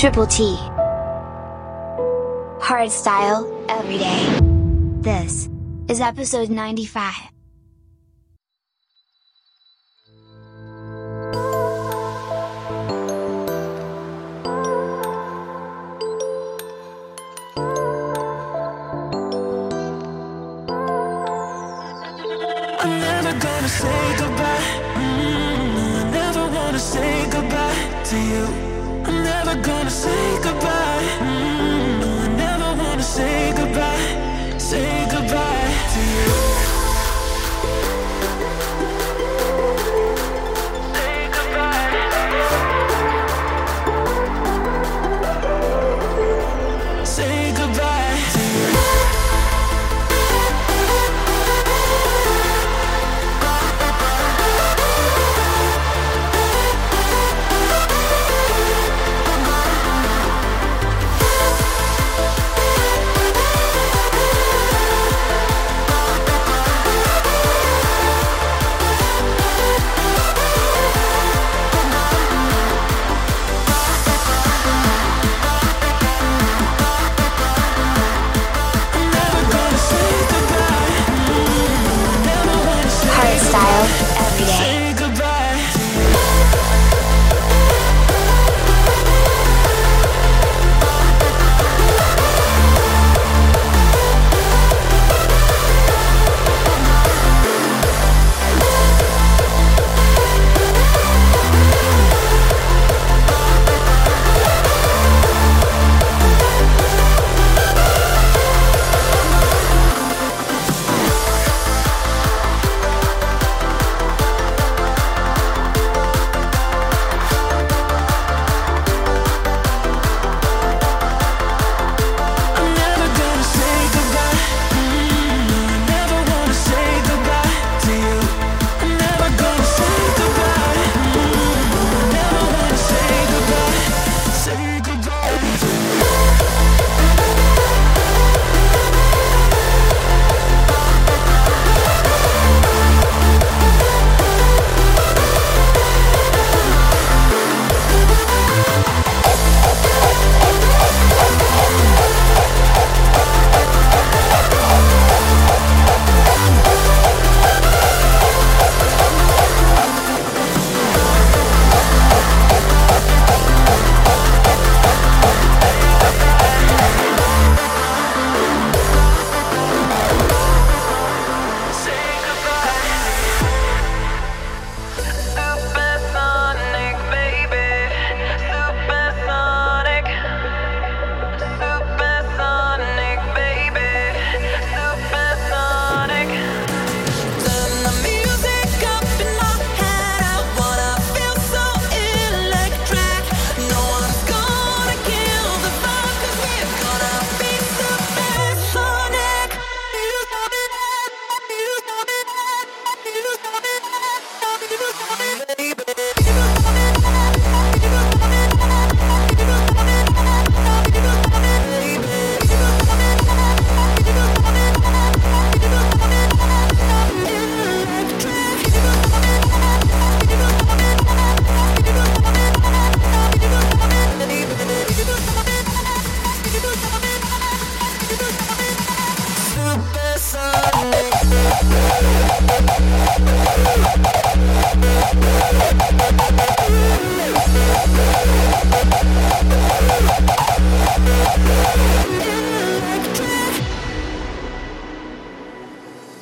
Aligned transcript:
Triple 0.00 0.26
T. 0.28 0.56
Hard 2.58 2.90
style, 2.90 3.44
every 3.68 3.98
day. 3.98 4.38
This 5.02 5.50
is 5.88 6.00
episode 6.00 6.48
95. 6.48 7.29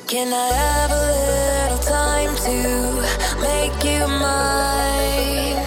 Can 0.07 0.33
I 0.33 0.47
have 0.63 0.91
a 0.91 1.03
little 1.13 1.77
time 1.77 2.35
to 2.47 2.57
make 3.41 3.83
you 3.83 4.07
mine? 4.07 5.61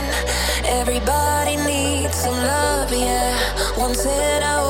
Everybody 0.64 1.56
needs 1.58 2.16
some 2.16 2.36
love, 2.36 2.90
yeah. 2.92 3.38
Once 3.78 4.04
in 4.04 4.42
a 4.42 4.61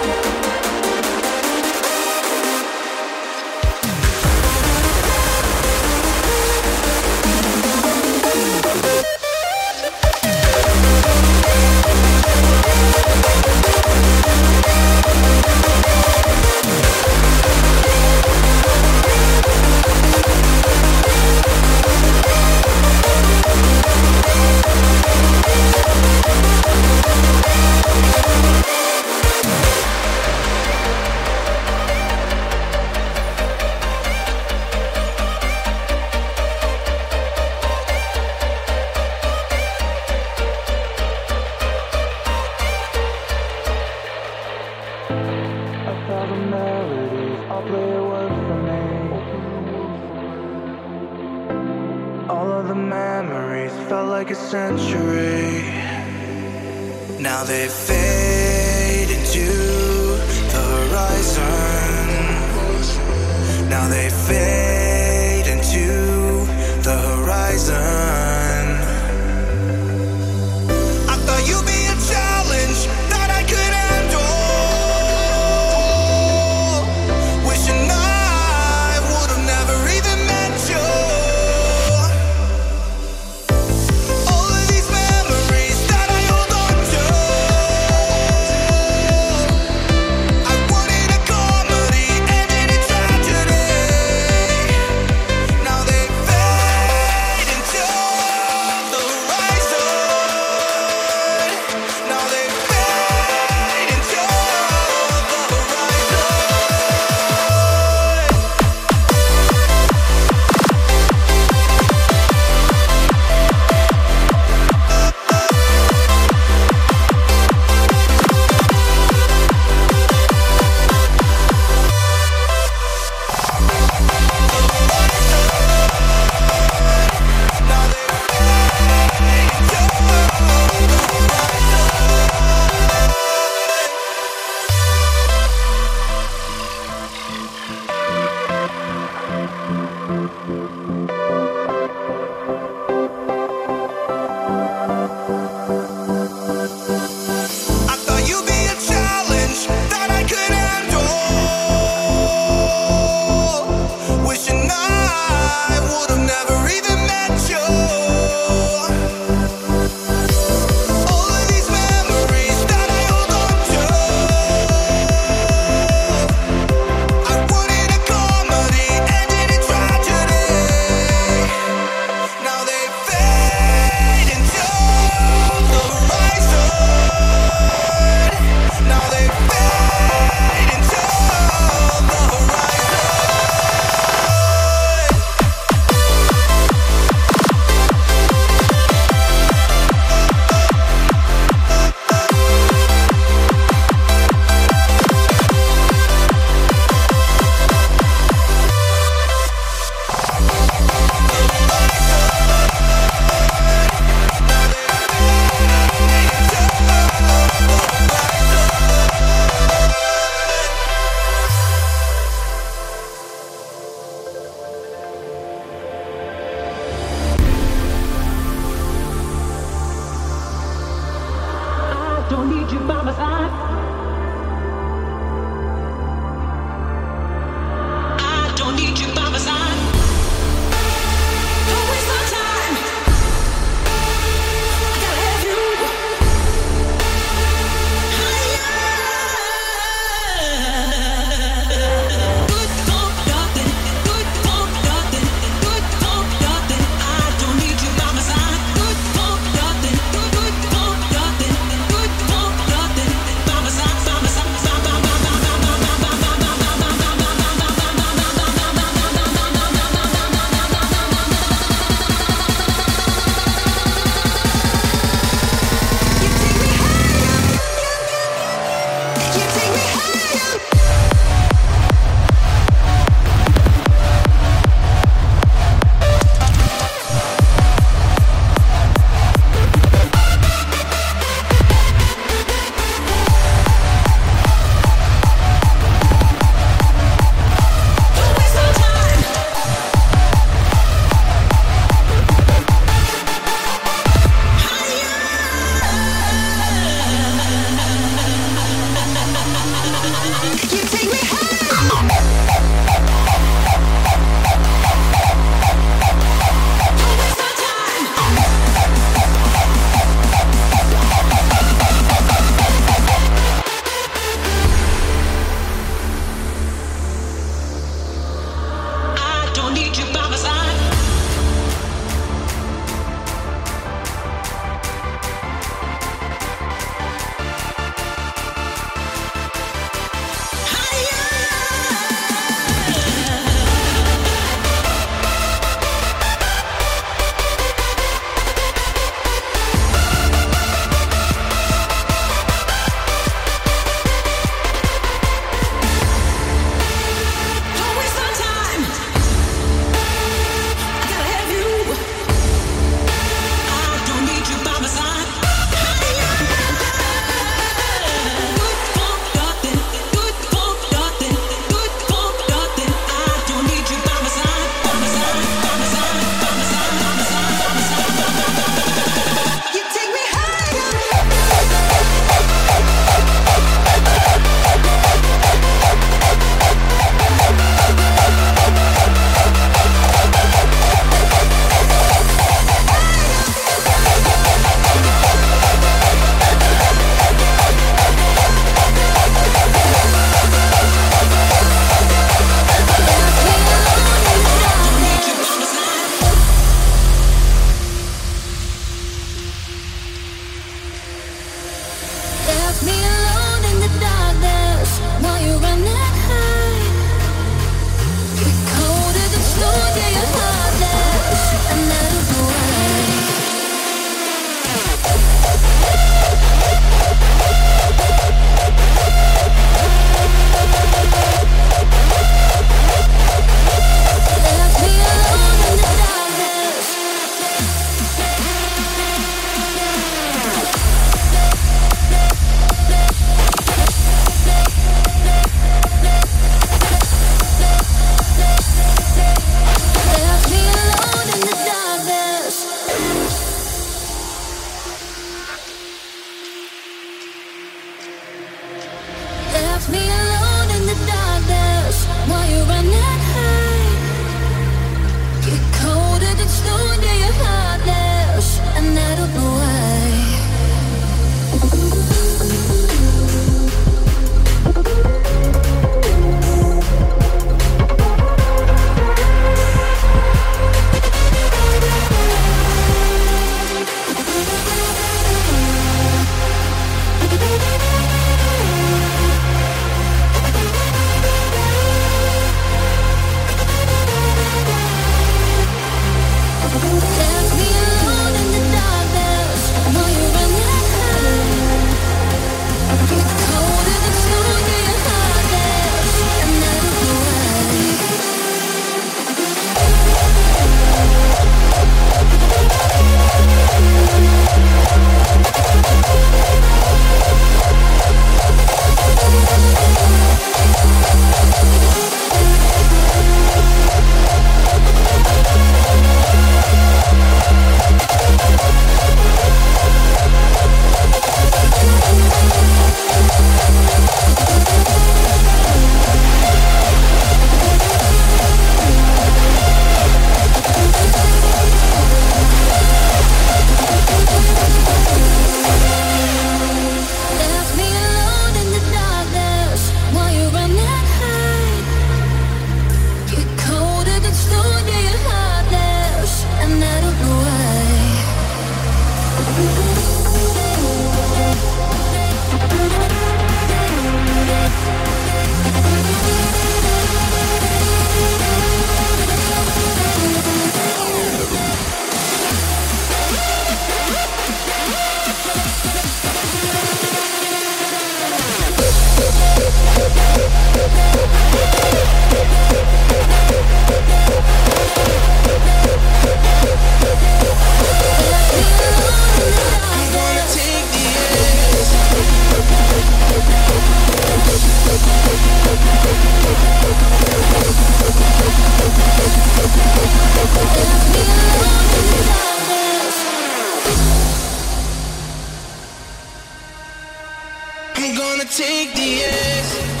I'm 598.03 598.15
gonna 598.15 598.45
take 598.45 598.95
the 598.95 599.21
edge. 599.25 600.00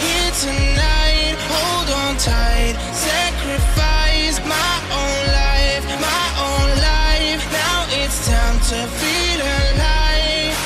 here 0.00 0.32
tonight. 0.44 1.36
Hold 1.50 1.88
on 2.02 2.16
tight. 2.16 2.74
Sacrifice 2.92 4.38
my 4.46 4.74
own 5.00 5.20
life, 5.42 5.84
my 6.00 6.26
own 6.48 6.68
life. 6.80 7.42
Now 7.52 7.86
it's 8.00 8.26
time 8.26 8.58
to 8.70 8.78
feel 9.00 9.40
alive. 9.40 10.56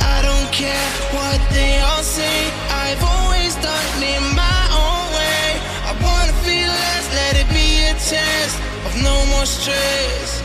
I 0.00 0.18
don't 0.22 0.48
care 0.52 0.88
what 1.16 1.38
they 1.52 1.78
all 1.80 2.02
say. 2.02 2.38
I've 2.70 3.02
always 3.02 3.54
done 3.56 4.02
it 4.02 4.22
my 4.34 4.62
own 4.82 5.04
way. 5.18 5.46
I 5.90 5.92
wanna 6.04 6.36
feel 6.46 6.68
less. 6.68 7.04
Let 7.20 7.34
it 7.42 7.48
be 7.54 7.86
a 7.92 7.94
test 7.94 8.56
of 8.86 8.92
no 9.02 9.16
more 9.32 9.46
stress. 9.46 10.42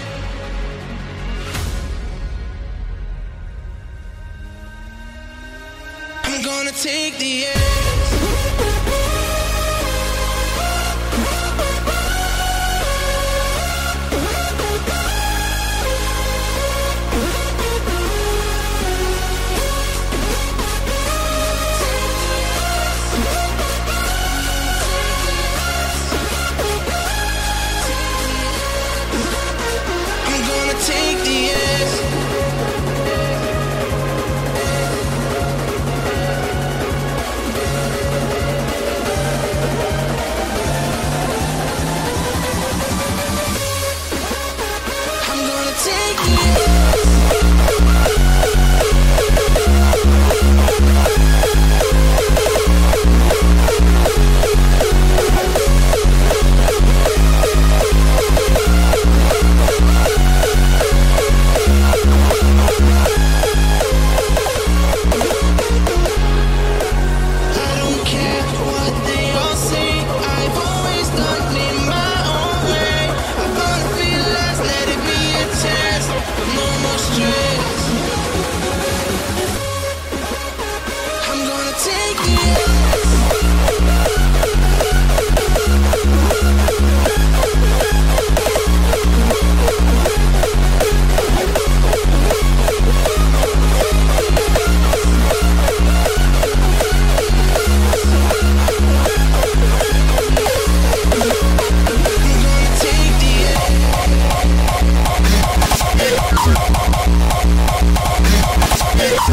I'm 6.23 6.41
gonna 6.41 6.71
take 6.71 7.17
the 7.19 7.45
air 7.45 7.92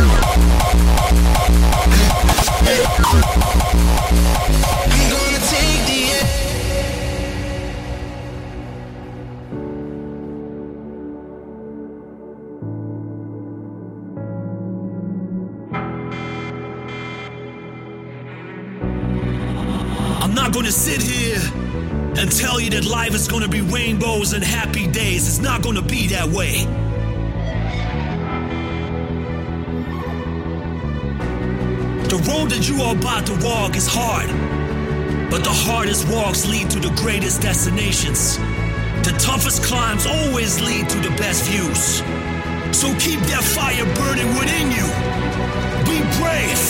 I'm 0.00 0.08
not 20.34 20.54
gonna 20.54 20.72
sit 20.72 21.02
here 21.02 21.36
and 22.16 22.32
tell 22.32 22.58
you 22.58 22.70
that 22.70 22.86
life 22.86 23.14
is 23.14 23.28
gonna 23.28 23.48
be 23.48 23.60
rainbows 23.60 24.32
and 24.32 24.42
happy 24.42 24.86
days. 24.86 25.28
It's 25.28 25.40
not 25.40 25.62
gonna 25.62 25.82
be 25.82 26.06
that 26.08 26.28
way. 26.28 26.89
You 32.81 32.87
are 32.87 32.97
about 32.97 33.27
to 33.27 33.37
walk 33.45 33.77
is 33.77 33.87
hard, 33.87 34.31
but 35.31 35.45
the 35.45 35.53
hardest 35.53 36.09
walks 36.09 36.49
lead 36.49 36.71
to 36.71 36.81
the 36.81 36.88
greatest 36.97 37.43
destinations. 37.43 38.38
The 39.05 39.12
toughest 39.21 39.62
climbs 39.62 40.07
always 40.07 40.62
lead 40.64 40.88
to 40.88 40.99
the 41.05 41.12
best 41.21 41.45
views. 41.45 42.01
So 42.73 42.88
keep 42.97 43.21
that 43.29 43.45
fire 43.45 43.85
burning 44.01 44.33
within 44.33 44.73
you. 44.73 44.88
Be 45.85 46.01
brave, 46.25 46.62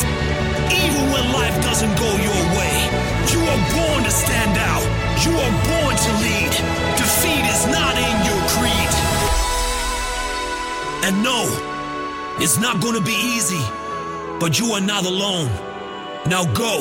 even 0.82 1.14
when 1.14 1.30
life 1.30 1.54
doesn't 1.62 1.94
go 1.94 2.10
your 2.18 2.42
way. 2.58 2.74
You 3.30 3.46
are 3.46 3.62
born 3.70 4.02
to 4.02 4.10
stand 4.10 4.58
out. 4.58 4.82
You 5.22 5.30
are 5.30 5.54
born 5.62 5.94
to 5.94 6.10
lead. 6.26 6.50
Defeat 6.98 7.44
is 7.54 7.62
not 7.70 7.94
in 7.94 8.16
your 8.26 8.40
creed. 8.58 8.92
And 11.06 11.22
no, 11.22 11.46
it's 12.42 12.58
not 12.58 12.82
gonna 12.82 13.00
be 13.00 13.14
easy, 13.14 13.62
but 14.42 14.58
you 14.58 14.74
are 14.74 14.82
not 14.82 15.06
alone. 15.06 15.69
Now 16.26 16.44
go 16.52 16.80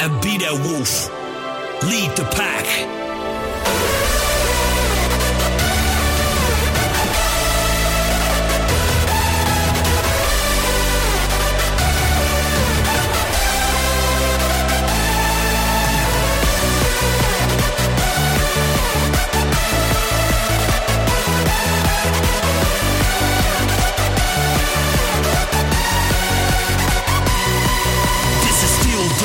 and 0.00 0.20
be 0.22 0.38
that 0.38 0.52
wolf. 0.52 1.08
Lead 1.84 2.16
the 2.16 2.24
pack. 2.34 2.97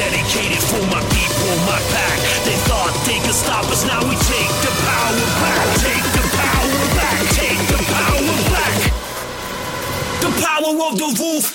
dedicated 0.04 0.60
for 0.60 0.84
my 0.92 1.00
people, 1.16 1.54
my 1.63 1.80
pack. 1.96 2.18
They 2.44 2.58
thought 2.68 2.92
they 3.08 3.20
could 3.24 3.36
stop 3.36 3.63
us, 3.72 3.86
now 3.86 4.02
we 4.04 4.16
take 4.28 4.54
the 4.66 4.74
power 4.84 5.28
back. 5.39 5.66
Take 5.80 6.08
the 6.18 6.26
power 6.36 6.84
back. 7.00 7.20
Take 7.39 7.62
the 7.72 7.80
power 7.96 8.36
back. 8.52 8.80
The 10.24 10.32
power 10.44 10.72
of 10.88 10.94
the 11.00 11.10
wolf 11.20 11.46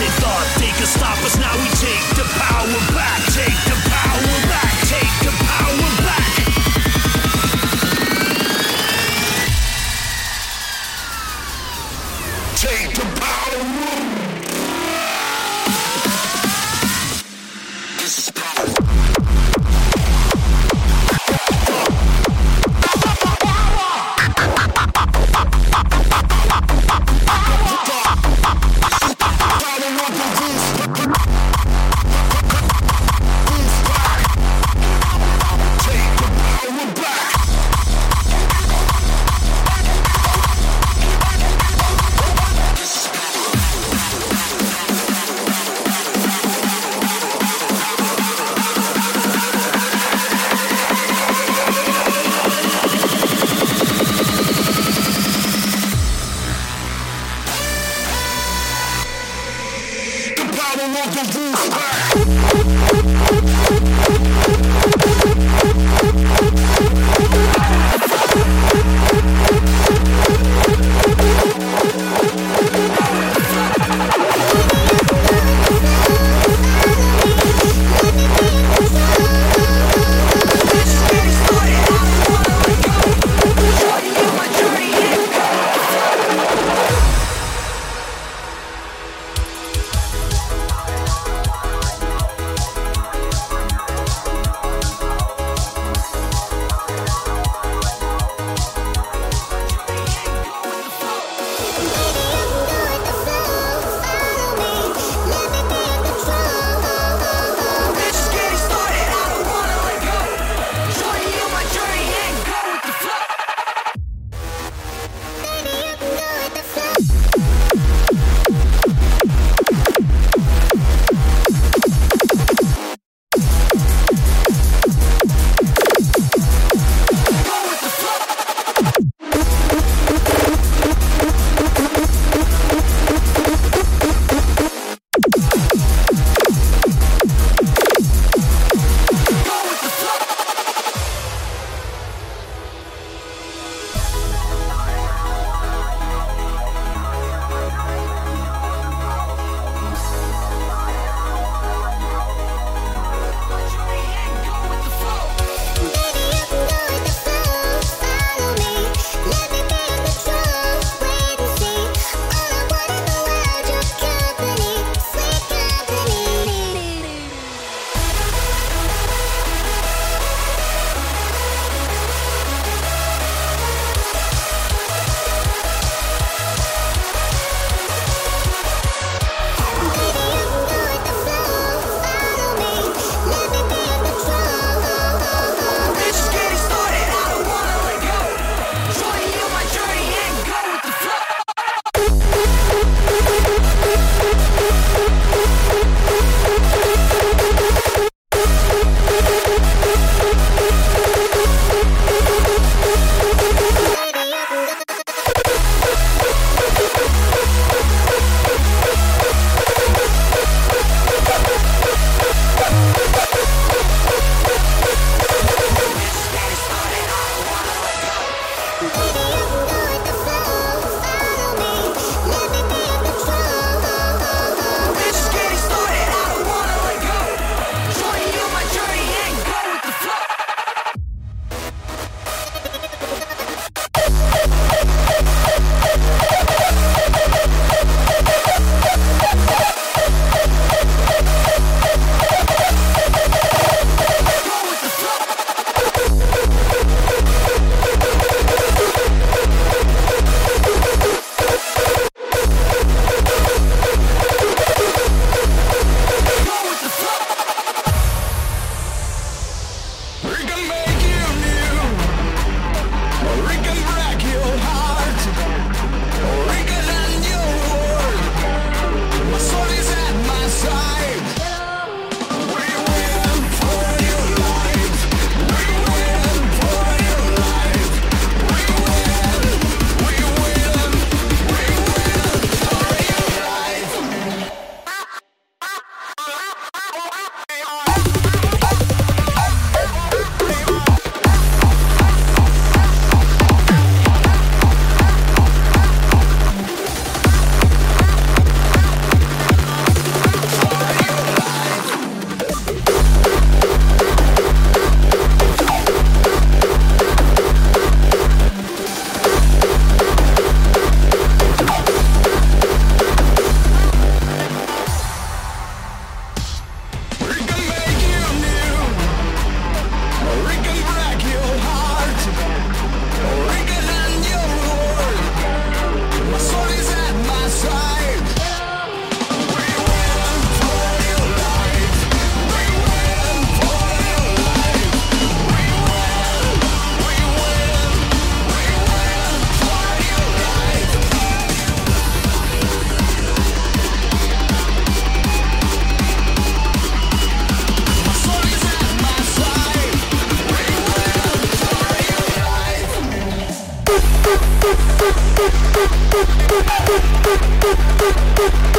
they 0.00 0.08
thought 0.16 0.48
they 0.56 0.72
could 0.80 0.88
stop 0.88 1.18
us. 1.20 1.36
Now 1.36 1.52
we 1.60 1.68
take 1.76 2.04
the 2.16 2.24
power 2.40 2.80
back. 2.96 3.20
Take 3.36 3.69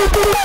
Yeah. 0.02 0.42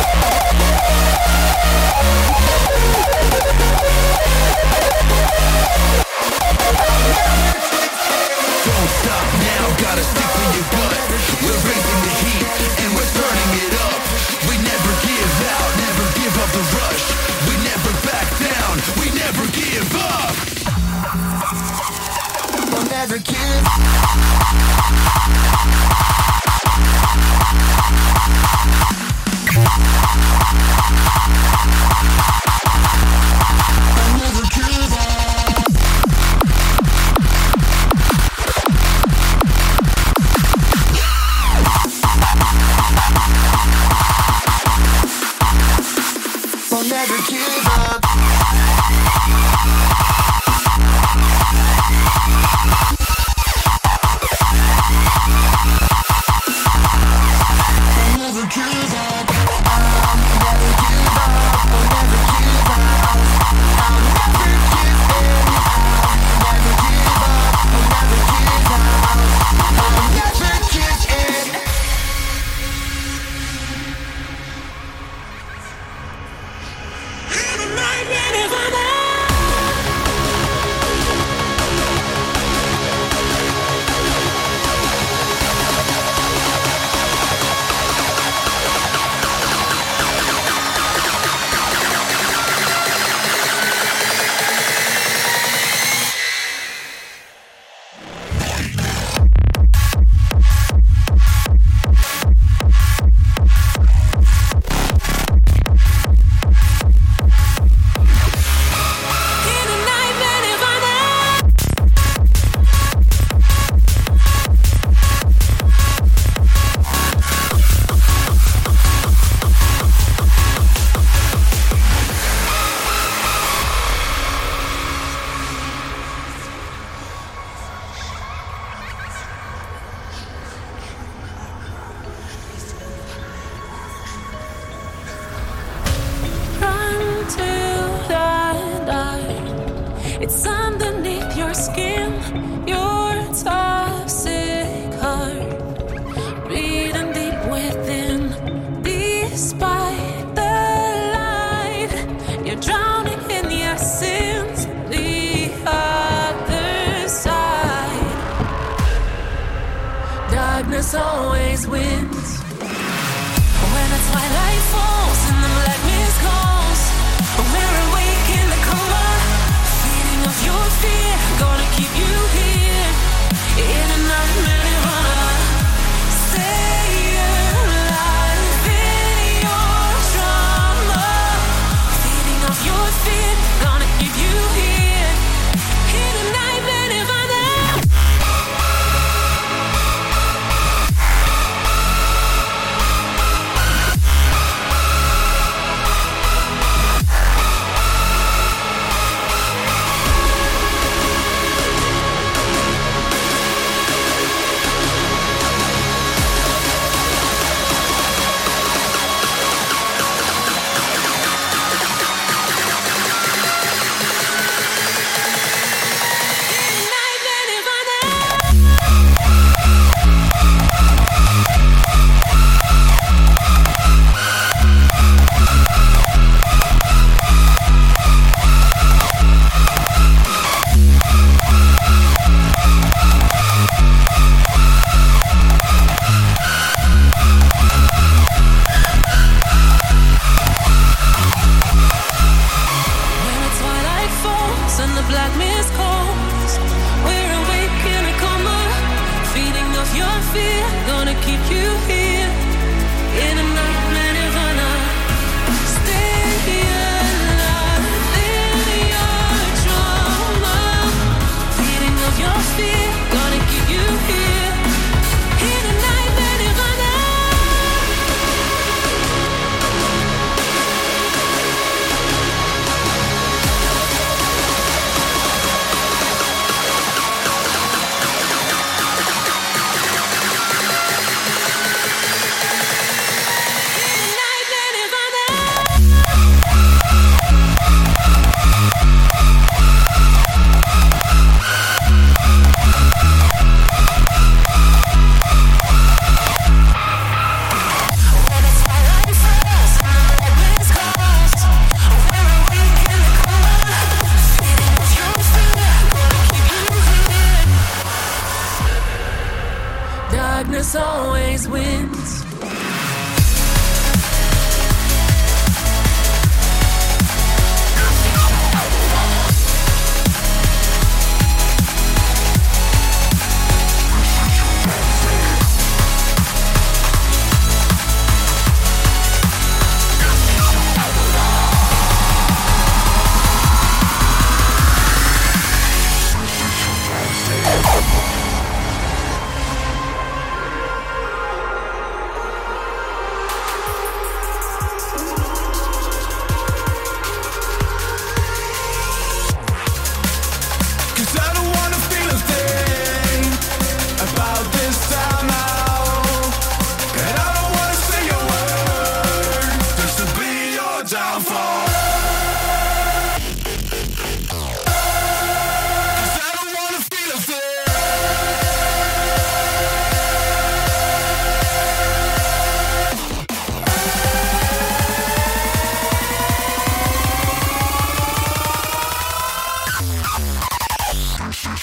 I'll 0.00 0.37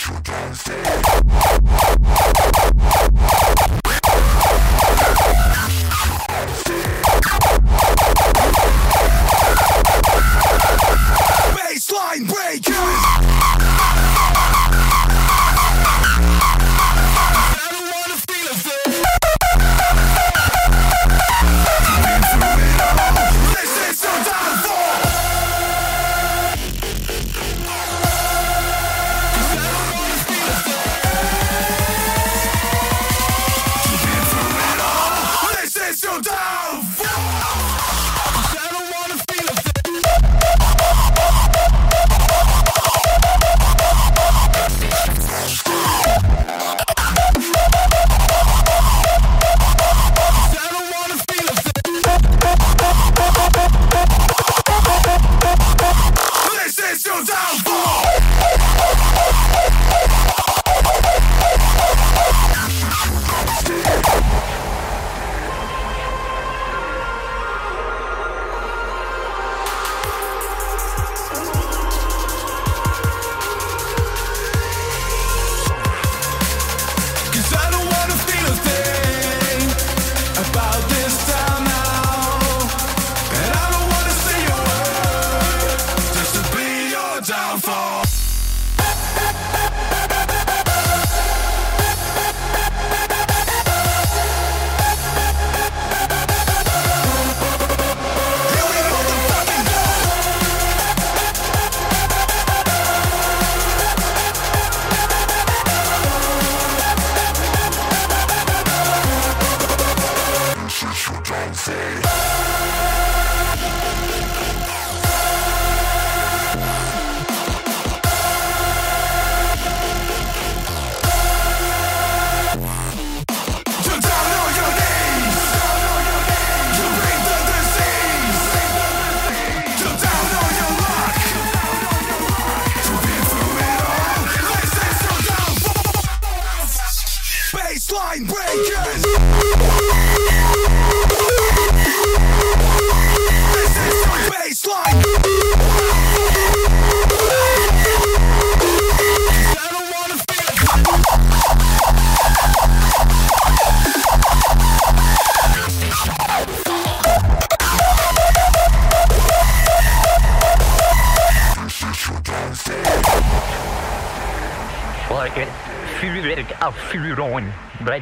you 0.08 0.20
can 0.24 0.54
see. 0.54 1.55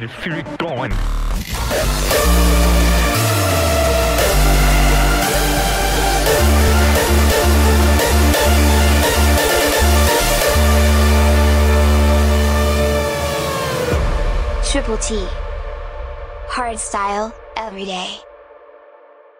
Baby, 0.04 0.12
feel 0.20 0.34
it 0.34 0.62
on. 0.62 0.90
Triple 14.70 14.98
T. 14.98 15.24
Hard 16.48 16.78
style, 16.78 17.34
every 17.56 17.84
day. 17.84 18.23